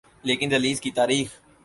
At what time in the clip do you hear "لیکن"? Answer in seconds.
0.23-0.51